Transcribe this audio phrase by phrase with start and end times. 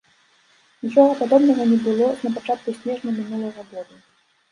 [0.85, 4.01] Нічога падобнага не было напачатку снежня мінулага году.